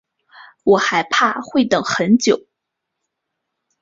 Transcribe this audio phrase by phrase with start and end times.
[0.63, 2.47] 我还怕会等很久